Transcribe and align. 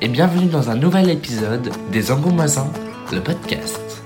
et 0.00 0.08
bienvenue 0.08 0.46
dans 0.46 0.70
un 0.70 0.76
nouvel 0.76 1.10
épisode 1.10 1.70
des 1.92 2.10
Angoumoisins, 2.10 2.72
le 3.12 3.20
podcast. 3.20 4.02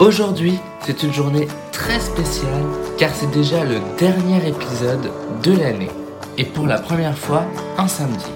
Aujourd'hui, 0.00 0.58
c'est 0.80 1.04
une 1.04 1.12
journée 1.12 1.46
très 1.70 2.00
spéciale 2.00 2.64
car 2.98 3.10
c'est 3.14 3.30
déjà 3.30 3.62
le 3.62 3.76
dernier 3.98 4.48
épisode 4.48 5.12
de 5.44 5.56
l'année 5.56 5.90
et 6.38 6.44
pour 6.44 6.66
la 6.66 6.80
première 6.80 7.16
fois 7.16 7.44
un 7.78 7.86
samedi. 7.86 8.32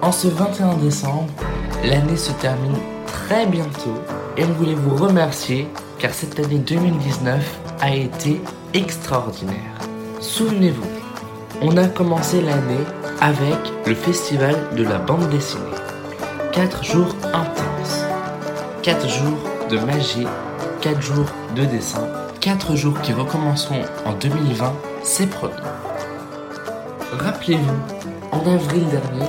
En 0.00 0.12
ce 0.12 0.28
21 0.28 0.74
décembre, 0.74 1.26
l'année 1.84 2.16
se 2.16 2.30
termine 2.34 2.78
très 3.06 3.46
bientôt 3.46 3.98
et 4.36 4.44
on 4.44 4.52
voulait 4.52 4.74
vous 4.74 4.94
remercier 4.94 5.66
car 5.98 6.14
cette 6.14 6.38
année 6.38 6.58
2019 6.58 7.58
a 7.80 7.92
été 7.92 8.40
extraordinaire. 8.74 9.74
Souvenez-vous, 10.20 10.86
on 11.62 11.76
a 11.76 11.88
commencé 11.88 12.40
l'année 12.40 12.84
avec 13.20 13.58
le 13.86 13.94
festival 13.94 14.54
de 14.76 14.84
la 14.84 14.98
bande 14.98 15.28
dessinée. 15.30 15.62
Quatre 16.52 16.84
jours 16.84 17.14
intenses, 17.32 18.04
quatre 18.82 19.08
jours 19.08 19.38
de 19.70 19.78
magie, 19.78 20.26
quatre 20.80 21.02
jours 21.02 21.26
de 21.56 21.64
dessin, 21.64 22.06
quatre 22.40 22.76
jours 22.76 23.00
qui 23.00 23.12
recommenceront 23.12 23.82
en 24.04 24.12
2020, 24.12 24.72
c'est 25.02 25.28
promis. 25.28 25.54
Rappelez-vous, 27.18 28.32
en 28.32 28.54
avril 28.54 28.86
dernier, 28.88 29.26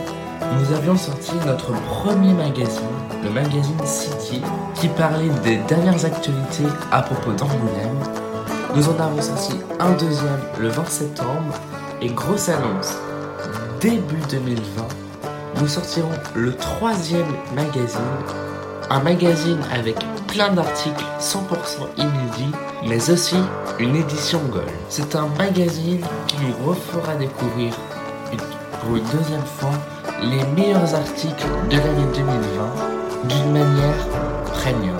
nous 0.57 0.75
avions 0.75 0.97
sorti 0.97 1.33
notre 1.45 1.71
premier 1.83 2.33
magazine, 2.33 2.87
le 3.23 3.29
magazine 3.29 3.85
City, 3.85 4.41
qui 4.75 4.87
parlait 4.89 5.29
des 5.43 5.57
dernières 5.67 6.05
actualités 6.05 6.67
à 6.91 7.01
propos 7.01 7.31
d'Angoulême. 7.31 7.97
Nous 8.75 8.87
en 8.87 8.99
avons 8.99 9.21
sorti 9.21 9.53
un 9.79 9.91
deuxième 9.93 10.41
le 10.59 10.69
20 10.69 10.87
septembre 10.87 11.55
et 12.01 12.09
grosse 12.09 12.49
annonce, 12.49 12.95
début 13.79 14.21
2020, 14.29 14.87
nous 15.61 15.67
sortirons 15.67 16.09
le 16.35 16.53
troisième 16.55 17.31
magazine, 17.55 17.99
un 18.89 18.99
magazine 18.99 19.59
avec 19.73 19.95
plein 20.27 20.51
d'articles 20.51 21.05
100% 21.19 21.37
inédits, 21.97 22.55
mais 22.87 23.09
aussi 23.09 23.37
une 23.79 23.95
édition 23.95 24.39
Gold. 24.51 24.69
C'est 24.89 25.15
un 25.15 25.27
magazine 25.37 26.01
qui 26.27 26.37
nous 26.37 26.67
refera 26.69 27.15
découvrir 27.15 27.73
pour 28.81 28.95
une 28.97 29.03
deuxième 29.03 29.45
fois 29.45 29.71
les 30.21 30.43
meilleurs 30.55 30.93
articles 30.95 31.47
de 31.69 31.77
l'année 31.77 32.07
2020 32.15 33.27
d'une 33.29 33.51
manière 33.53 34.07
premium. 34.53 34.97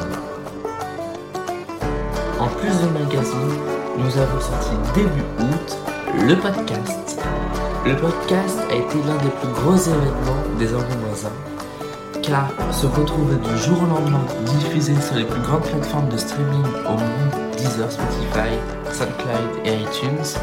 En 2.40 2.48
plus 2.48 2.70
de 2.70 2.88
magazine, 2.98 3.60
nous 3.98 4.18
avons 4.18 4.40
sorti 4.40 4.72
début 4.96 5.24
août 5.40 5.78
le 6.28 6.36
podcast. 6.36 7.20
Le 7.86 7.96
podcast 7.96 8.60
a 8.70 8.76
été 8.76 8.98
l'un 9.08 9.16
des 9.18 9.30
plus 9.30 9.54
gros 9.54 9.76
événements 9.76 10.44
des 10.60 10.66
voisins, 10.66 11.32
car 12.22 12.50
se 12.74 12.86
retrouver 12.88 13.36
du 13.38 13.58
jour 13.58 13.78
au 13.82 13.86
lendemain 13.86 14.22
diffusé 14.46 14.94
sur 15.02 15.16
les 15.16 15.24
plus 15.24 15.40
grandes 15.42 15.64
plateformes 15.64 16.10
de 16.10 16.18
streaming 16.18 16.64
au 16.86 16.92
monde, 16.92 17.32
Deezer, 17.58 17.90
Spotify, 17.90 18.52
SoundCloud 18.92 19.66
et 19.66 19.76
iTunes, 19.76 20.40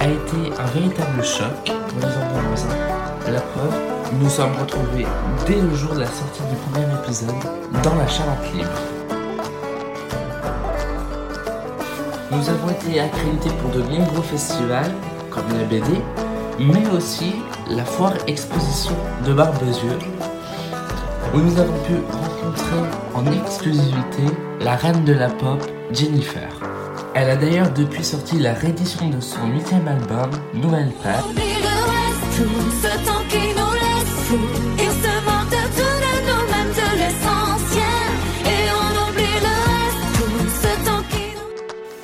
a 0.00 0.04
été 0.04 0.52
un 0.60 0.66
véritable 0.66 1.24
choc 1.24 1.48
pour 1.64 1.98
les 2.00 2.46
voisins. 2.48 2.68
La 3.32 3.40
preuve, 3.40 3.74
nous 4.20 4.28
sommes 4.28 4.52
retrouvés 4.60 5.06
dès 5.46 5.60
le 5.60 5.74
jour 5.74 5.94
de 5.94 6.00
la 6.00 6.06
sortie 6.06 6.42
du 6.50 6.56
premier 6.56 6.86
épisode 7.02 7.34
dans 7.82 7.94
la 7.94 8.06
Charente 8.06 8.52
Libre. 8.54 8.68
Nous 12.30 12.50
avons 12.50 12.68
été 12.68 13.00
accrédités 13.00 13.50
pour 13.62 13.70
de 13.70 13.80
nombreux 13.82 14.22
festivals, 14.22 14.92
comme 15.30 15.48
la 15.56 15.64
BD, 15.64 16.02
mais 16.58 16.88
aussi 16.90 17.34
la 17.70 17.84
foire 17.84 18.14
exposition 18.26 18.96
de 19.26 19.32
Barbezieux, 19.32 19.98
où 21.34 21.38
nous 21.38 21.58
avons 21.58 21.78
pu 21.84 21.94
rencontrer 22.10 22.76
en 23.14 23.26
exclusivité 23.32 24.24
la 24.60 24.76
reine 24.76 25.04
de 25.04 25.12
la 25.12 25.28
pop, 25.28 25.62
Jennifer. 25.92 26.48
Elle 27.14 27.30
a 27.30 27.36
d'ailleurs 27.36 27.70
depuis 27.72 28.04
sorti 28.04 28.38
la 28.38 28.52
réédition 28.52 29.08
de 29.08 29.20
son 29.20 29.46
huitième 29.48 29.88
album, 29.88 30.30
Nouvelle 30.54 30.92
Père. 31.02 31.24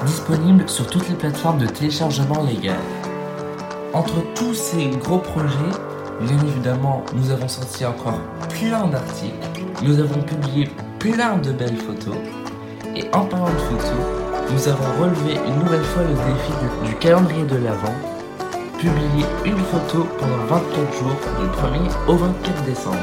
disponible 0.06 0.68
sur 0.68 0.86
toutes 0.86 1.08
les 1.08 1.14
plateformes 1.14 1.58
de 1.58 1.66
téléchargement 1.66 2.42
légal. 2.42 2.76
Entre 3.94 4.22
tous 4.34 4.54
ces 4.54 4.88
gros 4.88 5.18
projets, 5.18 5.76
bien 6.22 6.38
évidemment, 6.48 7.04
nous 7.14 7.30
avons 7.30 7.46
sorti 7.46 7.84
encore 7.84 8.20
plein 8.48 8.86
d'articles, 8.86 9.46
nous 9.82 10.00
avons 10.00 10.22
publié 10.22 10.70
plein 10.98 11.36
de 11.36 11.52
belles 11.52 11.76
photos, 11.76 12.16
et 12.96 13.04
en 13.12 13.26
parlant 13.26 13.52
de 13.52 13.58
photos, 13.58 14.00
nous 14.50 14.68
avons 14.68 15.02
relevé 15.02 15.34
une 15.46 15.62
nouvelle 15.62 15.84
fois 15.84 16.04
le 16.04 16.14
défi 16.14 16.88
du, 16.88 16.96
calendrier 16.96 17.44
de 17.44 17.56
l'Avent, 17.56 17.94
publier 18.78 19.26
une 19.44 19.58
photo 19.58 20.06
pendant 20.18 20.42
24 20.48 20.92
jours 20.94 21.16
du 21.40 21.46
1er 21.48 22.08
au 22.08 22.16
24 22.16 22.64
décembre. 22.64 22.96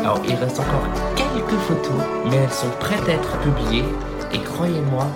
Alors 0.00 0.20
il 0.28 0.34
reste 0.34 0.60
encore 0.60 0.88
quelques 1.16 1.58
photos, 1.60 2.04
mais 2.26 2.36
elles 2.36 2.52
sont 2.52 2.70
prêtes 2.80 3.08
à 3.08 3.12
être 3.12 3.38
publiées, 3.38 3.84
et 4.34 4.40
croyez-moi, 4.40 5.06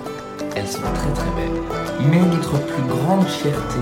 elles 0.56 0.68
sont 0.68 0.80
très 0.80 1.12
très 1.12 1.30
belles. 1.36 1.62
Mais 2.10 2.20
notre 2.20 2.58
plus 2.58 2.82
grande 2.84 3.26
fierté, 3.26 3.78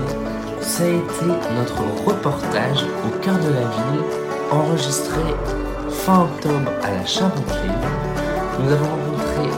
ça 0.61 0.83
a 0.83 0.87
été 0.87 1.25
notre 1.55 1.81
reportage 2.05 2.85
au 3.05 3.17
cœur 3.19 3.35
de 3.35 3.49
la 3.49 3.61
ville, 3.61 4.03
enregistré 4.51 5.21
fin 5.89 6.21
octobre 6.21 6.71
à 6.83 6.91
la 6.91 7.05
Charente-Libre. 7.05 7.87
Nous 8.59 8.71
avons 8.71 8.85
rencontré 8.85 9.49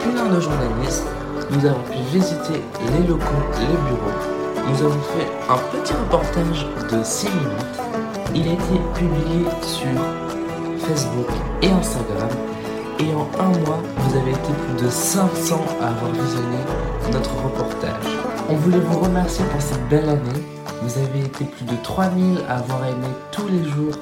plein 0.00 0.26
de 0.26 0.40
journalistes, 0.40 1.06
nous 1.50 1.66
avons 1.66 1.82
pu 1.82 1.98
visiter 2.12 2.62
les 2.92 3.06
locaux, 3.06 3.24
les 3.58 3.66
bureaux. 3.66 4.68
Nous 4.68 4.82
avons 4.84 5.00
fait 5.00 5.28
un 5.48 5.58
petit 5.72 5.92
reportage 5.92 6.66
de 6.92 7.02
6 7.02 7.28
minutes. 7.28 7.80
Il 8.34 8.48
a 8.48 8.52
été 8.52 8.80
publié 8.94 9.44
sur 9.62 9.88
Facebook 10.86 11.28
et 11.62 11.70
Instagram 11.70 12.28
et 13.00 13.14
en 13.14 13.28
un 13.42 13.48
mois, 13.60 13.82
vous 13.98 14.16
avez 14.16 14.30
été 14.30 14.52
plus 14.52 14.84
de 14.84 14.90
500 14.90 15.60
à 15.80 15.88
avoir 15.88 16.12
visionné 16.12 16.58
notre 17.12 17.34
reportage. 17.42 18.18
On 18.48 18.54
voulait 18.56 18.78
vous 18.78 18.98
remercier 18.98 19.44
pour 19.46 19.60
cette 19.60 19.88
belle 19.88 20.08
année. 20.08 20.42
Vous 20.82 20.98
avez 20.98 21.20
été 21.20 21.44
plus 21.44 21.64
de 21.64 21.76
3000 21.82 22.38
à 22.48 22.58
avoir 22.58 22.84
aimé 22.84 23.06
tous 23.32 23.48
les 23.48 23.64
jours 23.64 23.94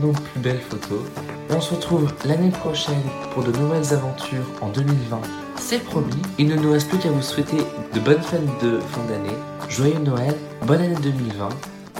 nos 0.00 0.12
plus 0.12 0.40
belles 0.40 0.60
photos. 0.60 1.00
On 1.50 1.60
se 1.60 1.74
retrouve 1.74 2.12
l'année 2.24 2.50
prochaine 2.50 3.02
pour 3.32 3.44
de 3.44 3.52
nouvelles 3.52 3.92
aventures 3.92 4.46
en 4.60 4.68
2020. 4.68 5.20
C'est 5.56 5.82
promis, 5.82 6.22
il 6.38 6.48
ne 6.48 6.56
nous 6.56 6.72
reste 6.72 6.88
plus 6.88 6.98
qu'à 6.98 7.10
vous 7.10 7.22
souhaiter 7.22 7.58
de 7.92 8.00
bonnes 8.00 8.22
fêtes 8.22 8.42
de 8.62 8.80
fin 8.80 9.04
d'année, 9.08 9.36
joyeux 9.68 9.98
Noël, 9.98 10.34
bonne 10.66 10.80
année 10.80 10.96
2020 11.02 11.48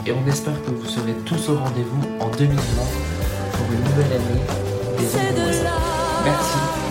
et 0.07 0.13
on 0.13 0.29
espère 0.29 0.61
que 0.63 0.71
vous 0.71 0.87
serez 0.87 1.15
tous 1.25 1.49
au 1.49 1.57
rendez-vous 1.57 2.03
en 2.21 2.29
2020 2.29 2.57
pour 3.53 3.67
une 3.73 3.85
nouvelle 3.85 4.13
année 4.13 4.41
des 4.99 5.94
Merci, 6.25 6.57
à 6.57 6.67
très 6.67 6.81
vite. 6.81 6.84